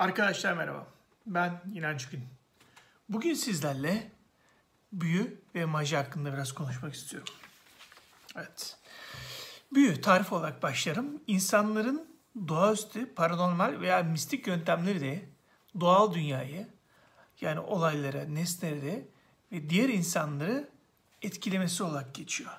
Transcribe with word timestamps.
Arkadaşlar 0.00 0.52
merhaba. 0.52 0.86
Ben 1.26 1.62
İnanç 1.74 2.08
Gün. 2.08 2.24
Bugün 3.08 3.34
sizlerle 3.34 4.10
büyü 4.92 5.40
ve 5.54 5.64
maji 5.64 5.96
hakkında 5.96 6.32
biraz 6.32 6.52
konuşmak 6.52 6.94
istiyorum. 6.94 7.34
Evet. 8.36 8.76
Büyü 9.74 10.00
tarif 10.00 10.32
olarak 10.32 10.62
başlarım. 10.62 11.22
İnsanların 11.26 12.08
doğaüstü, 12.48 13.14
paranormal 13.14 13.80
veya 13.80 14.02
mistik 14.02 14.46
yöntemleri 14.46 15.00
de 15.00 15.28
doğal 15.80 16.14
dünyayı 16.14 16.66
yani 17.40 17.60
olaylara, 17.60 18.24
nesneleri 18.24 19.08
ve 19.52 19.70
diğer 19.70 19.88
insanları 19.88 20.68
etkilemesi 21.22 21.82
olarak 21.82 22.14
geçiyor. 22.14 22.52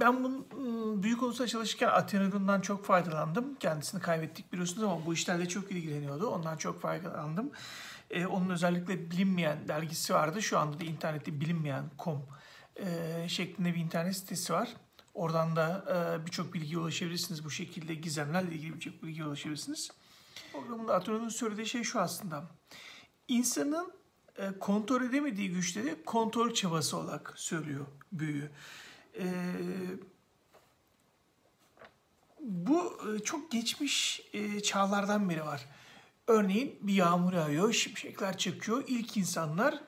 Ben 0.00 0.24
bunun 0.24 0.46
ıı, 0.58 1.02
büyük 1.02 1.20
konusunda 1.20 1.48
çalışırken 1.48 1.88
Atene'den 1.88 2.60
çok 2.60 2.84
faydalandım. 2.84 3.54
Kendisini 3.54 4.00
kaybettik 4.00 4.52
biliyorsunuz 4.52 4.82
ama 4.82 5.06
bu 5.06 5.14
işlerle 5.14 5.48
çok 5.48 5.72
ilgileniyordu. 5.72 6.26
Ondan 6.26 6.56
çok 6.56 6.80
faydalandım. 6.80 7.50
Ee, 8.10 8.26
onun 8.26 8.50
özellikle 8.50 9.10
bilinmeyen 9.10 9.68
dergisi 9.68 10.14
vardı. 10.14 10.42
Şu 10.42 10.58
anda 10.58 10.80
da 10.80 10.84
internette 10.84 11.40
bilinmeyen.com 11.40 12.22
e, 12.76 13.28
şeklinde 13.28 13.74
bir 13.74 13.80
internet 13.80 14.16
sitesi 14.16 14.52
var. 14.52 14.68
Oradan 15.14 15.56
da 15.56 15.84
e, 15.88 16.26
birçok 16.26 16.54
bilgiye 16.54 16.78
ulaşabilirsiniz. 16.78 17.44
Bu 17.44 17.50
şekilde 17.50 17.94
gizemlerle 17.94 18.54
ilgili 18.54 18.74
birçok 18.74 19.02
bilgiye 19.02 19.26
ulaşabilirsiniz. 19.26 19.90
Programında 20.52 20.94
Atene'nin 20.94 21.28
söylediği 21.28 21.66
şey 21.66 21.82
şu 21.82 22.00
aslında. 22.00 22.44
İnsanın 23.28 23.92
e, 24.36 24.58
kontrol 24.60 25.02
edemediği 25.02 25.50
güçleri 25.50 26.04
kontrol 26.04 26.54
çabası 26.54 26.96
olarak 26.96 27.32
söylüyor 27.36 27.86
büyü. 28.12 28.50
Ee, 29.18 29.24
bu 32.40 32.98
e, 33.08 33.18
çok 33.18 33.50
geçmiş 33.50 34.22
e, 34.32 34.60
çağlardan 34.60 35.30
beri 35.30 35.44
var. 35.44 35.66
Örneğin 36.26 36.78
bir 36.82 36.94
yağmur 36.94 37.32
yağıyor, 37.32 37.72
şimşekler 37.72 38.38
çekiyor. 38.38 38.84
İlk 38.86 39.16
insanlar 39.16 39.80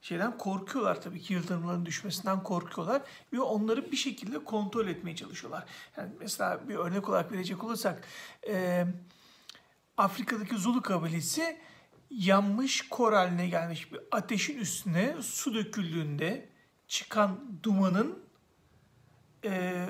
şeyden 0.00 0.38
korkuyorlar 0.38 1.02
tabii 1.02 1.20
ki 1.20 1.34
yıldırımların 1.34 1.86
düşmesinden 1.86 2.42
korkuyorlar 2.42 3.02
ve 3.32 3.40
onları 3.40 3.92
bir 3.92 3.96
şekilde 3.96 4.44
kontrol 4.44 4.86
etmeye 4.86 5.16
çalışıyorlar. 5.16 5.64
Yani 5.96 6.10
mesela 6.20 6.68
bir 6.68 6.74
örnek 6.74 7.08
olarak 7.08 7.32
verecek 7.32 7.64
olursak 7.64 8.04
e, 8.48 8.86
Afrika'daki 9.96 10.56
Zulu 10.56 10.82
kabilesi 10.82 11.58
yanmış 12.10 12.88
kor 12.88 13.12
haline 13.12 13.48
gelmiş 13.48 13.92
bir 13.92 14.00
ateşin 14.10 14.58
üstüne 14.58 15.16
su 15.22 15.54
döküldüğünde 15.54 16.48
çıkan 16.88 17.40
dumanın 17.62 18.21
e, 19.44 19.86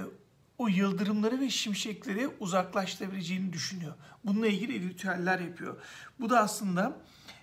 o 0.58 0.68
yıldırımları 0.68 1.40
ve 1.40 1.50
şimşekleri 1.50 2.28
uzaklaştırabileceğini 2.40 3.52
düşünüyor. 3.52 3.92
Bununla 4.24 4.46
ilgili 4.46 4.88
ritüeller 4.88 5.38
yapıyor. 5.38 5.76
Bu 6.20 6.30
da 6.30 6.40
aslında 6.40 6.96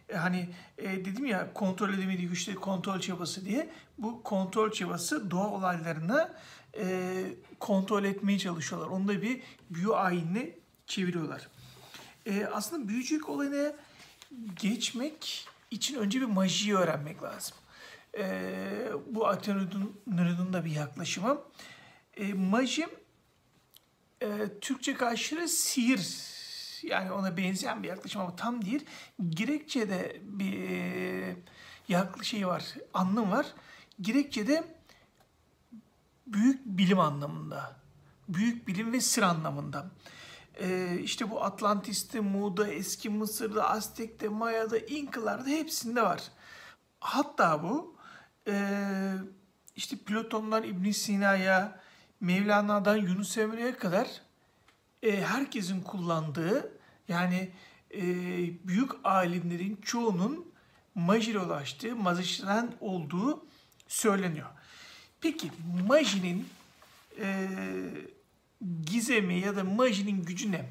e, 0.09 0.15
hani 0.15 0.49
e, 0.77 1.05
dedim 1.05 1.25
ya 1.25 1.53
kontrol 1.53 1.93
edemediği 1.93 2.27
güçleri 2.27 2.55
kontrol 2.55 2.99
çabası 2.99 3.45
diye 3.45 3.69
bu 3.97 4.23
kontrol 4.23 4.71
çabası 4.71 5.31
doğa 5.31 5.47
olaylarını 5.47 6.29
e, 6.77 7.23
kontrol 7.59 8.03
etmeye 8.03 8.39
çalışıyorlar. 8.39 8.87
Onu 8.87 9.07
da 9.07 9.21
bir 9.21 9.41
büyü 9.69 9.93
ayinine 9.93 10.49
çeviriyorlar. 10.87 11.47
E, 12.25 12.45
aslında 12.45 12.87
büyücülük 12.87 13.29
olayına 13.29 13.73
geçmek 14.55 15.47
için 15.71 15.95
önce 15.95 16.21
bir 16.21 16.25
majiyi 16.25 16.75
öğrenmek 16.75 17.23
lazım. 17.23 17.57
E, 18.17 18.51
bu 19.07 19.27
Atenod'un 19.27 20.53
da 20.53 20.65
bir 20.65 20.71
yaklaşımı. 20.71 21.41
E, 22.19 22.33
maji 22.33 22.87
e, 24.21 24.27
Türkçe 24.61 24.93
karşılığı 24.93 25.47
sihir 25.47 26.29
yani 26.83 27.11
ona 27.11 27.37
benzeyen 27.37 27.83
bir 27.83 27.87
yaklaşım 27.87 28.21
ama 28.21 28.35
tam 28.35 28.65
değil. 28.65 28.85
Gerekçe'de 29.29 30.21
bir 30.23 30.69
e, 30.69 31.35
yaklaşım 31.87 32.23
şey 32.23 32.47
var, 32.47 32.63
anlam 32.93 33.31
var. 33.31 33.45
Gerekçe'de 34.01 34.75
büyük 36.27 36.65
bilim 36.65 36.99
anlamında. 36.99 37.75
Büyük 38.29 38.67
bilim 38.67 38.93
ve 38.93 39.01
sır 39.01 39.21
anlamında. 39.21 39.91
Ee, 40.61 40.99
işte 41.03 41.31
bu 41.31 41.43
Atlantis'te, 41.43 42.19
Mu'da, 42.19 42.67
eski 42.67 43.09
Mısır'da, 43.09 43.69
Aztek'te, 43.69 44.29
Maya'da, 44.29 44.77
İnkalar'da 44.77 45.49
hepsinde 45.49 46.01
var. 46.01 46.21
Hatta 46.99 47.63
bu 47.63 47.95
e, 48.47 48.53
işte 49.75 49.97
Platon'dan 49.97 50.63
İbn 50.63 50.91
Sina'ya, 50.91 51.79
Mevlana'dan 52.21 52.97
Yunus 52.97 53.37
Emre'ye 53.37 53.77
kadar 53.77 54.07
e, 55.03 55.21
herkesin 55.21 55.81
kullandığı 55.81 56.71
yani 57.07 57.51
e, 57.93 58.01
büyük 58.67 58.91
alimlerin 59.03 59.79
çoğunun 59.81 60.51
majile 60.95 61.39
ulaştığı, 61.39 61.95
mazişten 61.95 62.71
olduğu 62.79 63.45
söyleniyor. 63.87 64.47
Peki 65.21 65.51
majinin 65.87 66.49
e, 67.19 67.47
gizemi 68.85 69.39
ya 69.39 69.55
da 69.55 69.63
majinin 69.63 70.25
gücü 70.25 70.51
ne? 70.51 70.69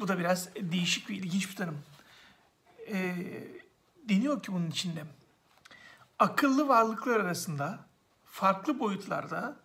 Bu 0.00 0.08
da 0.08 0.18
biraz 0.18 0.48
değişik 0.54 1.08
bir, 1.08 1.16
ilginç 1.16 1.50
bir 1.50 1.56
tanım. 1.56 1.78
E, 2.88 3.14
deniyor 4.08 4.42
ki 4.42 4.52
bunun 4.52 4.70
içinde 4.70 5.04
akıllı 6.18 6.68
varlıklar 6.68 7.20
arasında 7.20 7.78
farklı 8.24 8.78
boyutlarda 8.78 9.56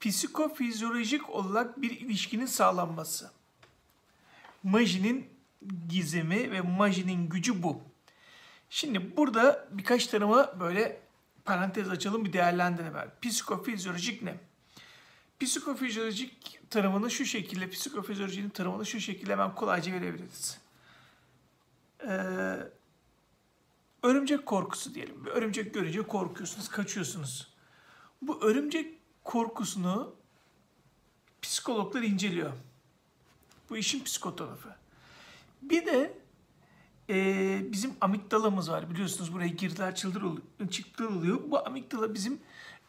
psikofizyolojik 0.00 1.30
olarak 1.30 1.82
bir 1.82 1.90
ilişkinin 1.90 2.46
sağlanması. 2.46 3.30
Majinin 4.62 5.28
gizemi 5.88 6.50
ve 6.50 6.60
majinin 6.60 7.28
gücü 7.28 7.62
bu. 7.62 7.82
Şimdi 8.70 9.16
burada 9.16 9.68
birkaç 9.70 10.06
tanıma 10.06 10.60
böyle 10.60 11.00
parantez 11.44 11.88
açalım 11.88 12.24
bir 12.24 12.32
değerlendirelim. 12.32 12.94
Psikofizyolojik 13.22 14.22
ne? 14.22 14.36
Psikofizyolojik 15.40 16.60
tanımını 16.70 17.10
şu 17.10 17.24
şekilde, 17.24 17.70
psikofizyolojinin 17.70 18.48
tanımını 18.48 18.86
şu 18.86 19.00
şekilde 19.00 19.32
hemen 19.32 19.54
kolayca 19.54 19.92
verebiliriz. 19.92 20.58
Ee, 22.06 22.56
örümcek 24.02 24.46
korkusu 24.46 24.94
diyelim. 24.94 25.24
Bir 25.24 25.30
örümcek 25.30 25.74
görünce 25.74 26.02
korkuyorsunuz, 26.02 26.68
kaçıyorsunuz. 26.68 27.48
Bu 28.22 28.44
örümcek 28.44 28.99
korkusunu 29.24 30.14
psikologlar 31.42 32.02
inceliyor. 32.02 32.52
Bu 33.70 33.76
işin 33.76 34.04
psikotarafı. 34.04 34.68
Bir 35.62 35.86
de 35.86 36.18
e, 37.10 37.72
bizim 37.72 37.92
amigdalamız 38.00 38.70
var. 38.70 38.90
Biliyorsunuz 38.90 39.32
buraya 39.32 39.48
girdiler 39.48 39.94
çıldır 39.94 40.22
oluyor, 40.22 40.70
çıktı 40.70 41.08
oluyor. 41.08 41.40
Bu 41.50 41.66
amigdala 41.66 42.14
bizim 42.14 42.40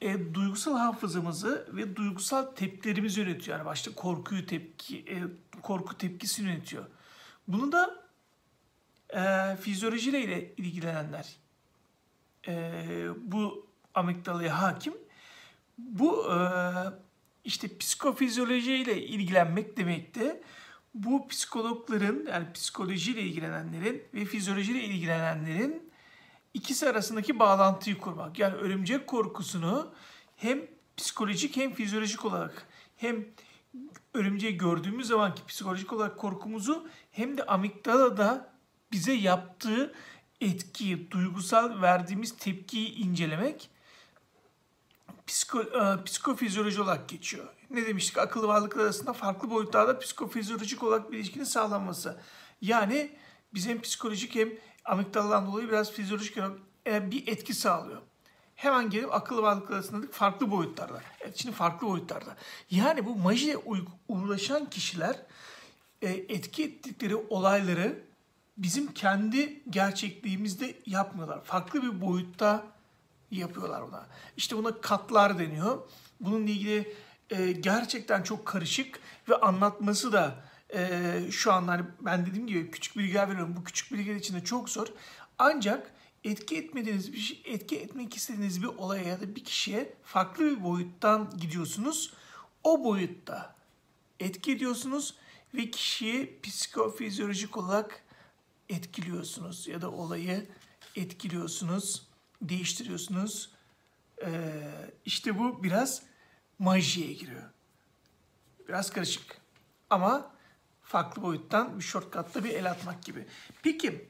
e, 0.02 0.34
duygusal 0.34 0.78
hafızamızı 0.78 1.68
ve 1.74 1.96
duygusal 1.96 2.44
tepkilerimizi 2.44 3.19
yönetiyor. 3.19 3.58
Yani 3.58 3.66
başta 3.66 3.96
korkuyu 3.96 4.46
tepki, 4.46 4.98
e, 4.98 5.24
korku 5.62 5.98
tepkisini 5.98 6.48
yönetiyor. 6.48 6.86
Bunu 7.48 7.72
da 7.72 8.06
e, 9.09 9.56
fizyolojiyle 9.56 10.56
ilgilenenler 10.56 11.36
e, 12.48 12.84
bu 13.18 13.68
amigdalaya 13.94 14.62
hakim 14.62 14.94
bu 15.77 16.31
e, 16.31 16.37
işte 17.43 17.77
psikofizyolojiyle 17.77 19.01
ilgilenmek 19.01 19.77
demekti. 19.77 20.41
Bu 20.93 21.27
psikologların 21.27 22.25
yani 22.29 22.53
psikolojiyle 22.53 23.21
ilgilenenlerin 23.21 24.03
ve 24.13 24.25
fizyolojiyle 24.25 24.83
ilgilenenlerin 24.83 25.91
ikisi 26.53 26.89
arasındaki 26.89 27.39
bağlantıyı 27.39 27.97
kurmak. 27.97 28.39
Yani 28.39 28.55
örümcek 28.55 29.07
korkusunu 29.07 29.93
hem 30.35 30.61
psikolojik 30.97 31.57
hem 31.57 31.73
fizyolojik 31.73 32.25
olarak 32.25 32.67
hem 32.97 33.25
örümceği 34.13 34.57
gördüğümüz 34.57 35.07
zamanki 35.07 35.45
psikolojik 35.45 35.93
olarak 35.93 36.17
korkumuzu 36.17 36.88
hem 37.12 37.38
de 37.38 37.45
amigdalada 37.45 38.53
bize 38.91 39.13
yaptığı 39.13 39.94
etkiyi, 40.41 41.12
duygusal 41.12 41.81
verdiğimiz 41.81 42.38
tepkiyi 42.38 42.95
incelemek 42.95 43.69
psiko, 45.27 45.62
e, 45.62 46.03
psikofizyoloji 46.03 46.81
olarak 46.81 47.09
geçiyor. 47.09 47.47
Ne 47.69 47.85
demiştik? 47.85 48.18
Akıllı 48.18 48.47
varlıklar 48.47 48.83
arasında 48.83 49.13
farklı 49.13 49.50
boyutlarda 49.50 50.00
psikofizyolojik 50.00 50.83
olarak 50.83 51.12
bir 51.12 51.18
ilişkinin 51.18 51.44
sağlanması. 51.44 52.21
Yani 52.62 53.12
bizim 53.53 53.71
hem 53.71 53.81
psikolojik 53.81 54.35
hem 54.35 54.50
amigdaladan 54.85 55.47
dolayı 55.47 55.68
biraz 55.68 55.91
fizyolojik 55.91 56.38
olarak 56.38 56.57
e, 56.88 57.12
bir 57.12 57.27
etki 57.27 57.53
sağlıyor. 57.53 58.01
Hemen 58.56 58.89
gelip 58.89 59.13
akıllı 59.13 59.41
varlıklar 59.41 59.75
arasında 59.75 60.07
farklı 60.12 60.51
boyutlarda. 60.51 61.01
Evet, 61.21 61.38
şimdi 61.38 61.56
farklı 61.56 61.88
boyutlarda. 61.88 62.38
Yani 62.71 63.06
bu 63.06 63.15
majiye 63.15 63.57
uğraşan 64.07 64.69
kişiler 64.69 65.15
e, 66.01 66.09
etki 66.09 66.63
ettikleri 66.63 67.15
olayları 67.15 68.03
bizim 68.57 68.94
kendi 68.94 69.63
gerçekliğimizde 69.69 70.75
yapmıyorlar. 70.85 71.44
Farklı 71.44 71.83
bir 71.83 72.01
boyutta 72.01 72.63
yapıyorlar 73.31 73.88
buna. 73.88 74.07
İşte 74.38 74.57
buna 74.57 74.81
katlar 74.81 75.39
deniyor. 75.39 75.89
Bununla 76.19 76.50
ilgili 76.50 76.95
e, 77.30 77.51
gerçekten 77.51 78.24
çok 78.24 78.45
karışık 78.45 79.00
ve 79.30 79.36
anlatması 79.36 80.13
da 80.13 80.51
Ee, 80.74 81.22
şu 81.31 81.54
an 81.54 81.68
hani 81.68 81.86
ben 82.01 82.25
dediğim 82.25 82.48
gibi 82.48 82.72
küçük 82.72 82.98
bilgiler 82.98 83.30
veriyorum. 83.30 83.56
Bu 83.57 83.63
küçük 83.63 83.92
bilgiler 83.92 84.16
içinde 84.16 84.44
çok 84.44 84.69
zor. 84.69 84.88
Ancak 85.38 85.92
etki 86.24 86.57
etmediğiniz 86.57 87.13
bir 87.13 87.18
şey, 87.18 87.42
etki 87.45 87.80
etmek 87.80 88.16
istediğiniz 88.16 88.62
bir 88.62 88.68
olaya 88.68 89.04
ya 89.04 89.22
da 89.22 89.36
bir 89.36 89.44
kişiye 89.44 89.94
farklı 90.04 90.45
bir 90.45 90.63
boyuttan 90.63 91.30
gidiyorsunuz. 91.38 92.13
O 92.63 92.84
boyutta 92.84 93.56
etki 94.19 94.51
ediyorsunuz 94.51 95.16
ve 95.54 95.72
kişiyi 95.72 96.39
psikofizyolojik 96.44 97.57
olarak 97.57 98.04
etkiliyorsunuz 98.69 99.68
ya 99.68 99.81
da 99.81 99.92
olayı 99.92 100.48
etkiliyorsunuz, 100.95 102.07
değiştiriyorsunuz. 102.41 103.51
Ee, 104.25 104.61
işte 105.05 105.39
bu 105.39 105.63
biraz 105.63 106.01
majiye 106.59 107.13
giriyor. 107.13 107.43
Biraz 108.67 108.91
karışık. 108.91 109.38
Ama 109.89 110.31
farklı 110.83 111.21
boyuttan 111.21 111.79
bir 111.79 111.83
shortcut'ta 111.83 112.43
bir 112.43 112.49
el 112.49 112.71
atmak 112.71 113.03
gibi. 113.03 113.25
Peki 113.63 114.09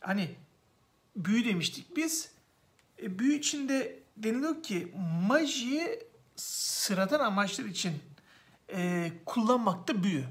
hani 0.00 0.34
büyü 1.16 1.44
demiştik 1.44 1.96
biz. 1.96 2.32
E, 3.02 3.18
büyü 3.18 3.38
içinde 3.38 3.98
deniliyor 4.16 4.62
ki 4.62 4.94
majiyi 5.28 6.00
sıradan 6.36 7.20
amaçlar 7.20 7.64
için 7.64 8.02
e, 8.72 9.12
kullanmakta 9.26 10.02
büyü. 10.02 10.24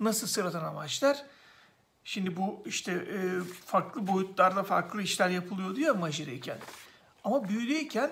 Nasıl 0.00 0.26
sıradan 0.26 0.64
amaçlar? 0.64 1.26
Şimdi 2.08 2.36
bu 2.36 2.62
işte 2.66 2.92
e, 2.92 3.40
farklı 3.66 4.06
boyutlarda 4.06 4.62
farklı 4.62 5.02
işler 5.02 5.28
yapılıyor 5.28 5.76
diyor 5.76 5.94
majideyken. 5.94 6.58
Ama 7.24 7.48
büyüdeyken 7.48 8.10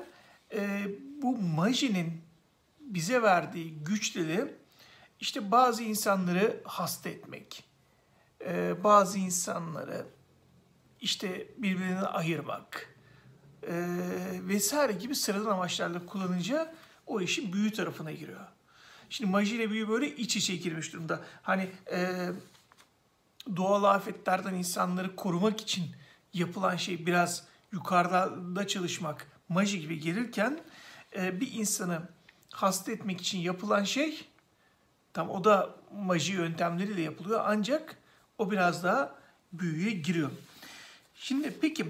e, 0.53 0.87
bu 1.23 1.37
majinin 1.39 2.23
bize 2.81 3.23
verdiği 3.23 3.75
güçle 3.85 4.29
de 4.29 4.55
işte 5.21 5.51
bazı 5.51 5.83
insanları 5.83 6.61
hasta 6.65 7.09
etmek, 7.09 7.65
e, 8.45 8.85
bazı 8.85 9.19
insanları 9.19 10.07
işte 11.01 11.49
birbirinden 11.59 12.05
ayırmak 12.05 12.95
e, 13.63 13.75
vesaire 14.49 14.93
gibi 14.93 15.15
sıradan 15.15 15.51
amaçlarla 15.51 16.07
kullanınca 16.07 16.75
o 17.07 17.21
işin 17.21 17.53
büyü 17.53 17.73
tarafına 17.73 18.13
giriyor. 18.13 18.47
Şimdi 19.11 19.31
maji 19.31 19.71
büyü 19.71 19.89
böyle 19.89 20.17
iç 20.17 20.37
içe 20.37 20.57
girmiş 20.57 20.93
durumda. 20.93 21.21
Hani 21.43 21.71
e, 21.93 22.31
doğal 23.57 23.85
afetlerden 23.85 24.55
insanları 24.55 25.17
korumak 25.17 25.61
için 25.61 25.85
yapılan 26.33 26.77
şey 26.77 27.07
biraz 27.07 27.45
yukarıda 27.73 28.67
çalışmak, 28.67 29.27
maji 29.49 29.81
gibi 29.81 30.01
gelirken 30.01 30.61
e, 31.17 31.41
bir 31.41 31.53
insanı 31.53 32.03
hasta 32.51 32.93
etmek 32.93 33.21
için 33.21 33.39
yapılan 33.39 33.85
şey 33.85 34.29
tam 35.13 35.31
o 35.31 35.45
da 35.45 35.77
maji 35.93 36.33
yöntemleriyle 36.33 37.01
yapılıyor 37.03 37.41
ancak 37.45 37.97
o 38.39 38.51
biraz 38.51 38.85
daha 38.85 39.15
büyüye 39.53 39.91
giriyor. 39.91 40.31
Şimdi 41.15 41.59
peki 41.61 41.87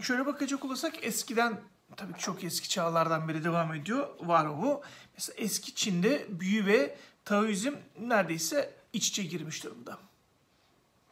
şöyle 0.00 0.26
bakacak 0.26 0.64
olursak 0.64 0.94
eskiden 1.04 1.60
tabii 1.96 2.18
çok 2.18 2.44
eski 2.44 2.68
çağlardan 2.68 3.28
beri 3.28 3.44
devam 3.44 3.74
ediyor 3.74 4.08
var 4.20 4.46
o. 4.46 4.82
Mesela 5.14 5.36
eski 5.38 5.74
Çin'de 5.74 6.26
büyü 6.28 6.66
ve 6.66 6.96
Taoizm 7.24 7.72
neredeyse 8.00 8.74
iç 8.92 9.08
içe 9.08 9.22
girmiş 9.22 9.64
durumda. 9.64 9.98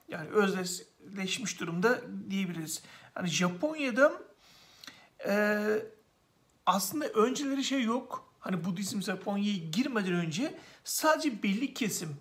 Yani 0.09 0.29
özdeşleşmiş 0.29 1.61
durumda 1.61 2.01
diyebiliriz. 2.31 2.83
Hani 3.15 3.29
Japonya'da 3.29 4.13
e, 5.27 5.67
aslında 6.67 7.09
önceleri 7.09 7.65
şey 7.65 7.83
yok. 7.83 8.35
Hani 8.39 8.65
Budizm 8.65 9.03
Japonya'ya 9.03 9.57
girmeden 9.73 10.13
önce 10.13 10.55
sadece 10.85 11.43
belli 11.43 11.75
kesim, 11.75 12.17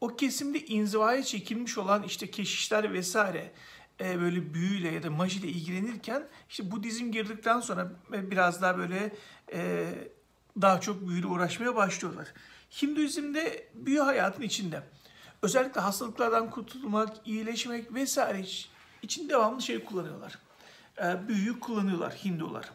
o 0.00 0.16
kesimde 0.16 0.66
inzivaya 0.66 1.22
çekilmiş 1.22 1.78
olan 1.78 2.02
işte 2.02 2.30
keşişler 2.30 2.92
vesaire 2.92 3.52
e, 4.00 4.20
böyle 4.20 4.54
büyüyle 4.54 4.88
ya 4.88 5.02
da 5.02 5.10
majiyle 5.10 5.48
ilgilenirken 5.48 6.28
işte 6.48 6.70
Budizm 6.70 7.12
girdikten 7.12 7.60
sonra 7.60 7.92
biraz 8.12 8.62
daha 8.62 8.78
böyle 8.78 9.12
e, 9.52 9.86
daha 10.60 10.80
çok 10.80 11.08
büyüyle 11.08 11.26
uğraşmaya 11.26 11.76
başlıyorlar. 11.76 12.34
Hinduizm'de 12.82 13.68
büyü 13.74 13.98
hayatın 13.98 14.42
içinde. 14.42 14.82
Özellikle 15.42 15.80
hastalıklardan 15.80 16.50
kurtulmak, 16.50 17.16
iyileşmek 17.24 17.94
vesaire 17.94 18.44
için 19.02 19.28
devamlı 19.28 19.62
şey 19.62 19.84
kullanıyorlar. 19.84 20.38
E, 21.02 21.28
büyüyü 21.28 21.60
kullanıyorlar 21.60 22.12
Hindular. 22.12 22.70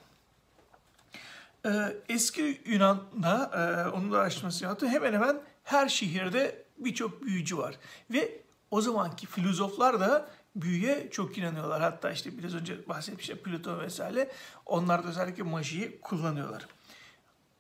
E, 1.66 1.70
eski 2.10 2.62
Yunan'da, 2.66 3.52
e, 3.54 3.90
onun 3.90 4.12
araştırması 4.12 4.64
yaptı. 4.64 4.88
Hemen 4.88 5.14
hemen 5.14 5.42
her 5.64 5.88
şehirde 5.88 6.66
birçok 6.78 7.24
büyücü 7.26 7.58
var. 7.58 7.76
Ve 8.12 8.42
o 8.72 8.82
zamanki 8.82 9.28
filozoflar 9.28 10.00
da 10.00 10.30
büyüye 10.56 11.10
çok 11.12 11.38
inanıyorlar. 11.38 11.82
Hatta 11.82 12.12
işte 12.12 12.38
biraz 12.38 12.56
önce 12.56 12.88
bahsetmiştim 12.88 13.38
Platon 13.38 13.80
vesaire. 13.80 14.32
Onlar 14.66 15.04
da 15.04 15.08
özellikle 15.08 15.44
majiyi 15.44 16.02
kullanıyorlar. 16.02 16.68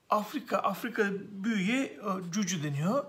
Afrika, 0.09 0.57
Afrika 0.57 1.03
büyüye 1.31 1.99
cucu 2.29 2.63
deniyor 2.63 3.05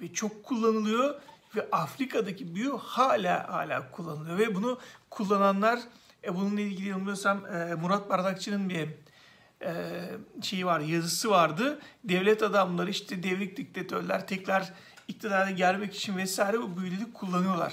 ve 0.00 0.12
çok 0.12 0.44
kullanılıyor 0.44 1.14
ve 1.56 1.68
Afrika'daki 1.72 2.54
büyü 2.54 2.72
hala 2.76 3.48
hala 3.48 3.90
kullanılıyor 3.90 4.38
ve 4.38 4.54
bunu 4.54 4.78
kullananlar 5.10 5.80
e, 6.24 6.34
bununla 6.34 6.60
ilgili 6.60 6.88
yanılmıyorsam 6.88 7.46
e, 7.46 7.74
Murat 7.74 8.10
Bardakçı'nın 8.10 8.68
bir 8.68 8.88
e, 9.62 9.72
şeyi 10.42 10.66
var, 10.66 10.80
yazısı 10.80 11.30
vardı. 11.30 11.78
Devlet 12.04 12.42
adamları 12.42 12.90
işte 12.90 13.22
devrik 13.22 13.56
diktatörler 13.56 14.26
tekrar 14.26 14.72
iktidara 15.08 15.50
gelmek 15.50 15.94
için 15.94 16.16
vesaire 16.16 16.62
bu 16.62 16.80
büyüleri 16.80 17.12
kullanıyorlar. 17.12 17.72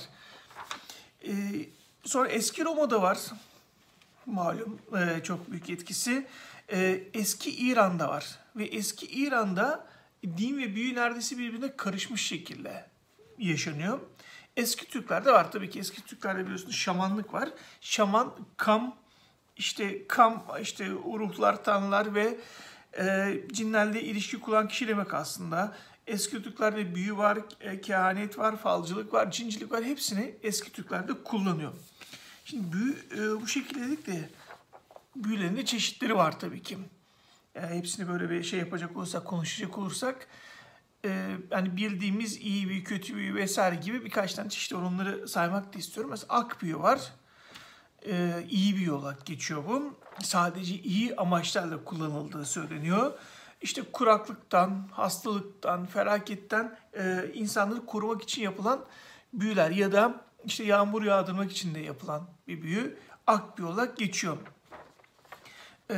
E, 1.27 1.31
sonra 2.03 2.29
eski 2.29 2.65
Roma'da 2.65 3.01
var. 3.01 3.17
Malum 4.25 4.79
e, 4.97 5.23
çok 5.23 5.51
büyük 5.51 5.69
etkisi. 5.69 6.27
E, 6.71 7.03
eski 7.13 7.55
İran'da 7.55 8.09
var. 8.09 8.39
Ve 8.55 8.65
eski 8.65 9.05
İran'da 9.05 9.87
din 10.37 10.57
ve 10.57 10.75
büyü 10.75 10.95
neredeyse 10.95 11.37
birbirine 11.37 11.75
karışmış 11.77 12.27
şekilde 12.27 12.85
yaşanıyor. 13.37 13.99
Eski 14.57 14.87
Türklerde 14.87 15.31
var 15.31 15.51
tabii 15.51 15.69
ki. 15.69 15.79
Eski 15.79 16.05
Türklerde 16.05 16.43
biliyorsunuz 16.43 16.75
şamanlık 16.75 17.33
var. 17.33 17.49
Şaman, 17.81 18.33
kam, 18.57 18.95
işte 19.57 20.07
kam, 20.07 20.45
işte 20.61 20.89
ruhlar, 20.89 21.63
tanrılar 21.63 22.15
ve 22.15 22.37
e, 22.99 23.33
cinlerle 23.51 24.01
ilişki 24.01 24.39
kuran 24.39 24.67
kişi 24.67 24.87
demek 24.87 25.13
aslında. 25.13 25.77
Eski 26.07 26.43
Türklerde 26.43 26.95
büyü 26.95 27.17
var, 27.17 27.39
e, 27.61 27.81
kehanet 27.81 28.37
var, 28.37 28.57
falcılık 28.57 29.13
var, 29.13 29.31
cincilik 29.31 29.71
var. 29.71 29.83
Hepsini 29.83 30.35
eski 30.43 30.71
Türklerde 30.71 31.23
kullanıyor. 31.23 31.71
Şimdi 32.45 32.63
büyü 32.73 32.95
e, 33.17 33.41
bu 33.41 33.47
şekilde 33.47 33.79
dedik 33.79 34.07
de 34.07 34.29
büyülerin 35.15 35.57
de 35.57 35.65
çeşitleri 35.65 36.15
var 36.15 36.39
tabii 36.39 36.61
ki. 36.61 36.77
Yani 37.55 37.77
hepsini 37.77 38.07
böyle 38.07 38.29
bir 38.29 38.43
şey 38.43 38.59
yapacak 38.59 38.97
olursak, 38.97 39.25
konuşacak 39.25 39.77
olursak 39.77 40.27
e, 41.05 41.37
hani 41.49 41.77
bildiğimiz 41.77 42.37
iyi 42.37 42.69
büyü, 42.69 42.83
kötü 42.83 43.15
büyü 43.15 43.35
vesaire 43.35 43.75
gibi 43.75 44.05
birkaç 44.05 44.33
tane 44.33 44.49
çeşit. 44.49 44.73
Onları 44.73 45.27
saymak 45.27 45.73
da 45.73 45.79
istiyorum. 45.79 46.11
Mesela 46.11 46.33
ak 46.33 46.61
büyü 46.61 46.79
var. 46.79 47.13
E, 48.05 48.45
iyi 48.49 48.75
büyü 48.75 48.91
olarak 48.91 49.25
geçiyor 49.25 49.63
bu. 49.67 49.99
Sadece 50.23 50.75
iyi 50.75 51.15
amaçlarla 51.15 51.83
kullanıldığı 51.83 52.45
söyleniyor. 52.45 53.19
İşte 53.61 53.81
kuraklıktan, 53.91 54.87
hastalıktan, 54.91 55.85
felaketten 55.85 56.77
e, 56.93 57.31
insanları 57.33 57.85
korumak 57.85 58.21
için 58.21 58.41
yapılan 58.41 58.85
büyüler 59.33 59.71
ya 59.71 59.91
da 59.91 60.21
işte 60.45 60.63
yağmur 60.63 61.03
yağdırmak 61.03 61.51
için 61.51 61.75
de 61.75 61.79
yapılan 61.79 62.27
bir 62.47 62.61
büyü 62.61 62.97
ak 63.27 63.57
büyü 63.57 63.67
olarak 63.67 63.97
geçiyor. 63.97 64.37
E, 65.91 65.95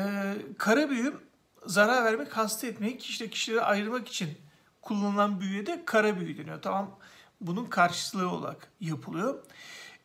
kara 0.57 0.89
büyü 0.89 1.26
zarar 1.67 2.05
vermek, 2.05 2.37
hasta 2.37 2.67
etmek, 2.67 3.05
işte 3.05 3.29
kişileri 3.29 3.61
ayırmak 3.61 4.07
için 4.07 4.37
kullanılan 4.81 5.39
büyüye 5.39 5.65
de 5.65 5.85
kara 5.85 6.19
büyü 6.19 6.37
deniyor. 6.37 6.61
Tamam 6.61 6.99
bunun 7.41 7.65
karşılığı 7.65 8.29
olarak 8.29 8.71
yapılıyor. 8.79 9.43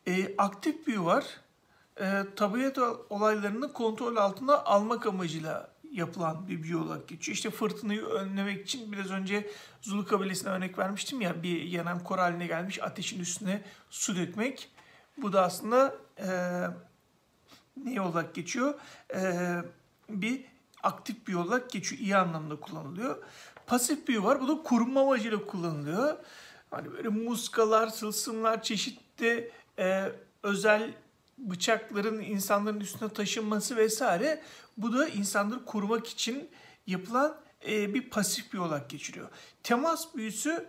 E, 0.06 0.36
aktif 0.38 0.86
büyü 0.86 1.00
var. 1.00 1.24
E, 2.00 2.22
tabiat 2.36 2.78
olaylarını 3.10 3.72
kontrol 3.72 4.16
altına 4.16 4.58
almak 4.58 5.06
amacıyla 5.06 5.72
yapılan 5.92 6.48
bir 6.48 6.62
büyü 6.62 6.76
olarak 6.76 7.08
geçiyor. 7.08 7.36
İşte 7.36 7.50
fırtınayı 7.50 8.04
önlemek 8.04 8.62
için 8.62 8.92
biraz 8.92 9.10
önce 9.10 9.50
Zulu 9.80 10.06
kabilesine 10.06 10.50
örnek 10.50 10.78
vermiştim 10.78 11.20
ya 11.20 11.42
bir 11.42 11.62
yanan 11.62 12.04
kor 12.04 12.18
haline 12.18 12.46
gelmiş 12.46 12.82
ateşin 12.82 13.20
üstüne 13.20 13.62
su 13.90 14.16
dökmek. 14.16 14.70
Bu 15.16 15.32
da 15.32 15.42
aslında 15.42 15.94
e, 16.18 16.28
ne 17.76 18.00
olarak 18.00 18.34
geçiyor? 18.34 18.74
E, 19.14 19.22
bir 20.08 20.51
aktif 20.82 21.26
bir 21.26 21.34
olarak 21.34 21.70
geçiyor. 21.70 22.00
iyi 22.00 22.16
anlamda 22.16 22.56
kullanılıyor. 22.60 23.22
Pasif 23.66 24.08
büyü 24.08 24.22
var. 24.22 24.40
Bu 24.40 24.48
da 24.48 24.62
korunma 24.62 25.00
amacıyla 25.00 25.46
kullanılıyor. 25.46 26.16
Hani 26.70 26.92
böyle 26.92 27.08
muskalar, 27.08 27.88
sılsımlar, 27.88 28.62
çeşitli 28.62 29.50
e, 29.78 30.12
özel 30.42 30.94
bıçakların 31.38 32.20
insanların 32.20 32.80
üstüne 32.80 33.08
taşınması 33.08 33.76
vesaire. 33.76 34.42
Bu 34.76 34.98
da 34.98 35.08
insanları 35.08 35.64
korumak 35.64 36.06
için 36.06 36.50
yapılan 36.86 37.36
e, 37.68 37.94
bir 37.94 38.10
pasif 38.10 38.52
bir 38.52 38.58
olarak 38.58 38.90
geçiriyor. 38.90 39.28
Temas 39.62 40.14
büyüsü 40.14 40.68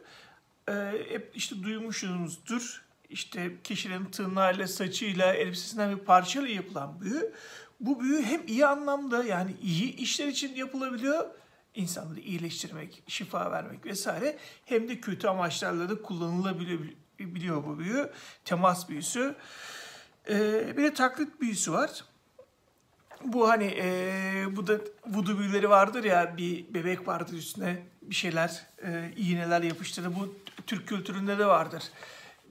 e, 0.70 0.74
hep 1.10 1.32
işte 1.36 1.64
duymuşsunuzdur. 1.64 2.84
İşte 3.10 3.52
kişinin 3.64 4.06
tırnağıyla, 4.06 4.68
saçıyla, 4.68 5.34
elbisesinden 5.34 5.98
bir 5.98 6.04
parçayla 6.04 6.50
yapılan 6.50 7.02
büyü. 7.02 7.34
Bu 7.84 8.00
büyü 8.00 8.24
hem 8.24 8.48
iyi 8.48 8.66
anlamda 8.66 9.24
yani 9.24 9.56
iyi 9.62 9.96
işler 9.96 10.28
için 10.28 10.56
yapılabiliyor. 10.56 11.30
insanları 11.76 12.20
iyileştirmek, 12.20 13.04
şifa 13.08 13.52
vermek 13.52 13.86
vesaire. 13.86 14.38
Hem 14.66 14.90
de 14.90 15.00
kötü 15.00 15.28
amaçlarla 15.28 15.90
da 15.90 16.02
kullanılabiliyor 16.02 16.80
biliyor 17.20 17.64
bu 17.64 17.80
büyü. 17.80 18.10
Temas 18.46 18.90
büyüsü. 18.90 19.36
Ee, 20.30 20.78
bir 20.78 20.84
de 20.84 20.94
taklit 20.94 21.42
büyüsü 21.42 21.72
var. 21.72 22.04
Bu 23.24 23.50
hani 23.50 23.76
e, 23.78 24.46
bu 24.52 24.68
da 24.68 24.80
vudu 25.08 25.40
büyüleri 25.40 25.70
vardır 25.70 26.04
ya 26.04 26.38
bir 26.38 26.74
bebek 26.74 27.08
vardır 27.08 27.34
üstüne 27.34 27.84
bir 28.02 28.16
şeyler 28.16 28.66
e, 28.86 29.12
iğneler 29.16 29.62
yapıştırır. 29.62 30.16
Bu 30.16 30.36
Türk 30.68 30.88
kültüründe 30.88 31.40
de 31.40 31.46
vardır. 31.46 31.84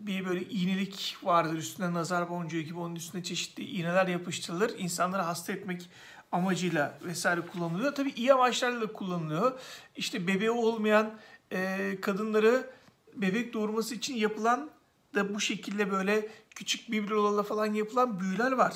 Bir 0.06 0.26
böyle 0.26 0.44
iğnelik 0.44 1.16
vardır 1.22 1.54
üstüne 1.54 1.92
nazar 1.92 2.30
boncuğu 2.30 2.60
gibi 2.60 2.78
onun 2.78 2.94
üstüne 2.94 3.22
çeşitli 3.22 3.64
iğneler 3.64 4.06
yapıştırılır. 4.06 4.78
İnsanları 4.78 5.22
hasta 5.22 5.52
etmek 5.52 5.90
amacıyla 6.32 6.98
vesaire 7.02 7.40
kullanılıyor. 7.40 7.94
Tabii 7.94 8.10
iyi 8.10 8.32
amaçlarla 8.32 8.80
da 8.80 8.92
kullanılıyor. 8.92 9.60
İşte 9.96 10.26
bebeği 10.26 10.50
olmayan 10.50 11.14
e, 11.52 11.98
kadınları 12.00 12.70
bebek 13.14 13.52
doğurması 13.52 13.94
için 13.94 14.14
yapılan 14.14 14.70
da 15.14 15.34
bu 15.34 15.40
şekilde 15.40 15.90
böyle 15.90 16.28
küçük 16.54 16.92
biblolarla 16.92 17.42
falan 17.42 17.74
yapılan 17.74 18.20
büyüler 18.20 18.52
var. 18.52 18.74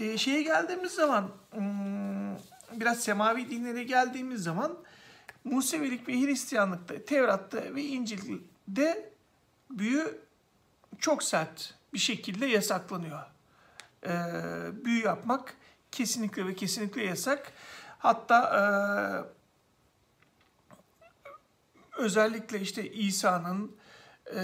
E, 0.00 0.18
şeye 0.18 0.42
geldiğimiz 0.42 0.92
zaman 0.92 1.30
hmm, 1.50 2.80
biraz 2.80 3.00
semavi 3.00 3.50
dinlere 3.50 3.84
geldiğimiz 3.84 4.42
zaman 4.42 4.78
Musevilik 5.44 6.08
ve 6.08 6.12
Hristiyanlıkta, 6.12 7.04
Tevrat'ta 7.04 7.74
ve 7.74 7.82
İncil'de 7.82 9.12
büyü 9.70 10.18
çok 10.98 11.22
sert 11.22 11.74
bir 11.94 11.98
şekilde 11.98 12.46
yasaklanıyor. 12.46 13.22
E, 14.06 14.14
büyü 14.84 15.04
yapmak 15.04 15.56
kesinlikle 15.92 16.46
ve 16.46 16.54
kesinlikle 16.54 17.04
yasak. 17.04 17.52
Hatta 17.98 18.38
e, 18.58 18.62
özellikle 22.02 22.60
işte 22.60 22.92
İsa'nın 22.92 23.76
e, 24.34 24.42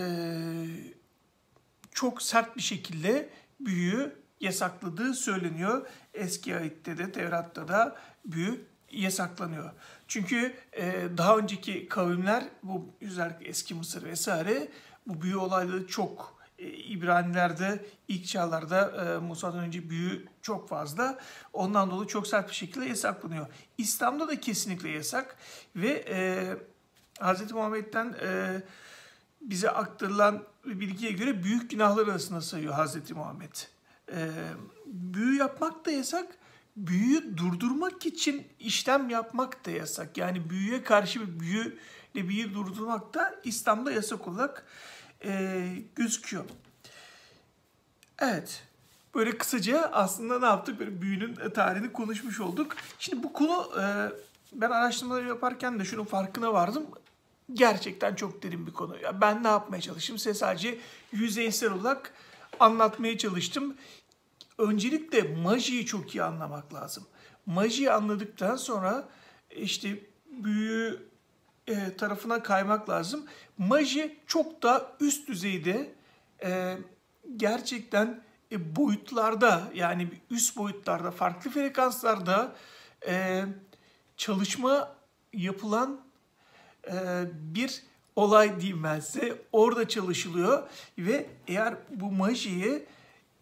çok 1.93 2.23
sert 2.23 2.57
bir 2.57 2.63
şekilde 2.63 3.31
büyü 3.61 4.17
yasakladığı 4.41 5.15
söyleniyor. 5.15 5.87
Eski 6.15 6.57
ayette 6.57 6.99
de 6.99 7.13
Tevrat'ta 7.13 7.69
da 7.69 7.97
büyü 8.25 8.65
yasaklanıyor. 8.91 9.71
Çünkü 10.09 10.55
e, 10.73 11.09
daha 11.17 11.37
önceki 11.37 11.89
kavimler 11.89 12.45
bu 12.63 12.95
özellikle 13.01 13.49
eski 13.49 13.75
Mısır 13.75 14.03
vesaire 14.03 14.69
bu 15.07 15.23
büyü 15.23 15.37
olayları 15.37 15.87
çok 15.87 16.38
İbranilerde 16.59 17.87
ilk 18.09 18.27
çağlarda 18.27 19.05
e, 19.05 19.19
Musa'dan 19.19 19.59
önce 19.59 19.91
büyü 19.91 20.27
çok 20.43 20.69
fazla. 20.69 21.19
Ondan 21.53 21.91
dolayı 21.91 22.09
çok 22.09 22.27
sert 22.27 22.49
bir 22.49 22.55
şekilde 22.55 22.85
yasaklanıyor. 22.85 23.47
İslam'da 23.79 24.29
da 24.29 24.41
kesinlikle 24.41 24.89
yasak 24.89 25.37
ve 25.77 26.05
e, 26.09 26.49
Hz. 27.21 27.53
Muhammed'den 27.53 28.17
e, 28.23 28.63
bize 29.41 29.71
aktarılan 29.71 30.45
bilgiye 30.65 31.13
göre 31.13 31.45
büyük 31.45 31.71
günahlar 31.71 32.07
arasında 32.07 32.41
sayıyor 32.41 32.75
Hz. 32.75 33.11
Muhammed. 33.11 33.55
E, 34.13 34.31
büyü 34.87 35.39
yapmak 35.39 35.87
da 35.87 35.91
yasak, 35.91 36.27
büyüyü 36.77 37.37
durdurmak 37.37 38.07
için 38.07 38.47
işlem 38.59 39.11
yapmak 39.11 39.67
da 39.67 39.71
yasak. 39.71 40.19
Yani 40.19 40.51
büyüye 40.51 40.83
karşı 40.83 41.21
bir 41.21 41.41
büyüyle 41.41 41.79
büyüyü 42.15 42.55
durdurmak 42.55 43.15
da 43.15 43.35
İslam'da 43.45 43.93
yasak 43.93 44.29
olarak 44.29 44.67
e, 45.25 45.63
gözüküyor. 45.97 46.45
Evet. 48.19 48.63
Böyle 49.15 49.39
kısaca 49.39 49.91
aslında 49.93 50.39
ne 50.39 50.47
yaptık? 50.47 50.81
Böyle 50.81 51.03
büyünün 51.03 51.51
tarihini 51.55 51.93
konuşmuş 51.93 52.41
olduk. 52.41 52.77
Şimdi 52.99 53.23
bu 53.23 53.33
konu 53.33 53.73
e, 53.81 53.85
ben 54.53 54.71
araştırmaları 54.71 55.29
yaparken 55.29 55.81
de 55.81 55.85
şunun 55.85 56.05
farkına 56.05 56.53
vardım. 56.53 56.87
Gerçekten 57.53 58.15
çok 58.15 58.43
derin 58.43 58.67
bir 58.67 58.73
konu. 58.73 58.99
Ya 58.99 59.21
ben 59.21 59.43
ne 59.43 59.49
yapmaya 59.49 59.81
çalıştım? 59.81 60.19
Size 60.19 60.35
sadece 60.35 60.79
yüzeysel 61.13 61.73
olarak 61.73 62.15
anlatmaya 62.61 63.19
çalıştım. 63.19 63.77
Öncelikle 64.59 65.23
majiyi 65.23 65.87
çok 65.87 66.15
iyi 66.15 66.23
anlamak 66.23 66.75
lazım. 66.75 67.07
Majiyi 67.47 67.93
anladıktan 67.93 68.57
sonra 68.57 69.09
işte 69.51 69.99
büyü 70.27 71.09
e, 71.69 71.97
tarafına 71.97 72.43
kaymak 72.43 72.91
lazım. 72.91 73.27
Maji 73.59 74.17
çok 74.27 74.63
da 74.63 74.93
üst 75.01 75.29
düzeyde 75.29 75.93
e, 76.45 76.77
gerçekten 77.37 78.21
e, 78.53 78.77
boyutlarda 78.77 79.63
yani 79.75 80.09
üst 80.31 80.57
boyutlarda 80.57 81.11
farklı 81.11 81.51
frekanslarda 81.51 82.53
e, 83.07 83.45
çalışma 84.17 84.97
yapılan 85.33 86.01
e, 86.87 86.95
bir 87.33 87.83
olay 88.17 88.61
diyeyim 88.61 88.85
ben 88.85 89.01
size. 89.01 89.43
Orada 89.53 89.89
çalışılıyor 89.89 90.69
ve 90.99 91.27
eğer 91.49 91.75
bu 91.91 92.11
majiyi 92.11 92.87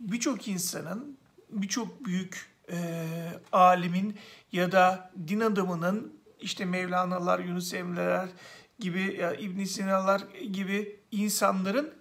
birçok 0.00 0.48
insanın, 0.48 1.18
birçok 1.50 2.04
büyük 2.04 2.50
e, 2.70 2.78
alimin 3.52 4.18
ya 4.52 4.72
da 4.72 5.10
din 5.28 5.40
adamının 5.40 6.15
işte 6.40 6.64
Mevlana'lar, 6.64 7.38
Yunus 7.38 7.74
Emre'ler 7.74 8.28
gibi 8.78 9.16
ya 9.20 9.34
İbn 9.34 9.64
Sina'lar 9.64 10.20
gibi 10.52 11.00
insanların 11.10 11.94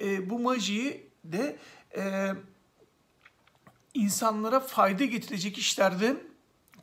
e, 0.00 0.30
bu 0.30 0.38
majiyi 0.38 1.10
de 1.24 1.56
e, 1.96 2.32
insanlara 3.94 4.60
fayda 4.60 5.04
getirecek 5.04 5.58
işlerde 5.58 6.16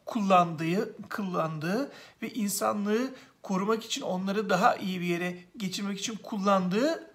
kullandığı, 0.06 0.96
kullandığı 1.10 1.92
ve 2.22 2.30
insanlığı 2.30 3.14
korumak 3.44 3.86
için 3.86 4.02
onları 4.02 4.50
daha 4.50 4.76
iyi 4.76 5.02
bir 5.02 5.06
yere 5.06 5.38
geçirmek 5.58 6.00
için 6.00 6.16
kullandığı 6.16 7.14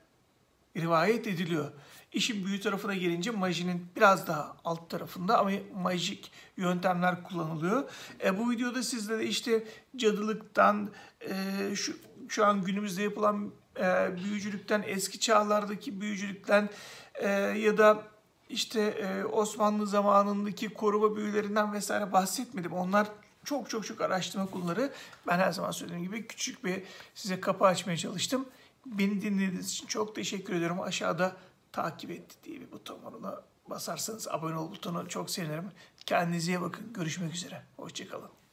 rivayet 0.76 1.26
ediliyor. 1.26 1.72
İşin 2.16 2.46
büyü 2.46 2.60
tarafına 2.60 2.94
gelince 2.94 3.30
majinin 3.30 3.86
biraz 3.96 4.26
daha 4.26 4.56
alt 4.64 4.90
tarafında 4.90 5.38
ama 5.38 5.50
majik 5.74 6.32
yöntemler 6.56 7.22
kullanılıyor. 7.22 7.90
E, 8.24 8.38
bu 8.38 8.50
videoda 8.50 8.82
sizlere 8.82 9.24
işte 9.24 9.64
cadılıktan, 9.96 10.90
e, 11.20 11.34
şu, 11.76 11.96
şu 12.28 12.46
an 12.46 12.64
günümüzde 12.64 13.02
yapılan 13.02 13.50
e, 13.76 14.16
büyücülükten, 14.24 14.84
eski 14.86 15.20
çağlardaki 15.20 16.00
büyücülükten 16.00 16.70
e, 17.14 17.28
ya 17.38 17.78
da 17.78 18.02
işte 18.48 18.80
e, 18.80 19.24
Osmanlı 19.24 19.86
zamanındaki 19.86 20.68
koruma 20.68 21.16
büyülerinden 21.16 21.72
vesaire 21.72 22.12
bahsetmedim. 22.12 22.72
Onlar 22.72 23.06
çok 23.44 23.70
çok 23.70 23.86
çok 23.86 24.00
araştırma 24.00 24.46
konuları. 24.46 24.92
Ben 25.26 25.38
her 25.38 25.52
zaman 25.52 25.70
söylediğim 25.70 26.04
gibi 26.04 26.26
küçük 26.26 26.64
bir 26.64 26.82
size 27.14 27.40
kapı 27.40 27.64
açmaya 27.64 27.96
çalıştım. 27.96 28.46
Beni 28.86 29.22
dinlediğiniz 29.22 29.70
için 29.70 29.86
çok 29.86 30.14
teşekkür 30.14 30.54
ediyorum. 30.54 30.80
Aşağıda 30.80 31.36
takip 31.76 32.10
et 32.10 32.44
diye 32.44 32.60
bir 32.60 32.72
buton 32.72 33.04
var. 33.04 33.12
Ona 33.12 33.42
basarsanız 33.70 34.28
abone 34.28 34.56
ol 34.56 34.70
butonu 34.70 35.08
çok 35.08 35.30
sevinirim. 35.30 35.72
Kendinize 36.06 36.52
iyi 36.52 36.60
bakın. 36.60 36.92
Görüşmek 36.92 37.34
üzere. 37.34 37.62
Hoşçakalın. 37.76 38.45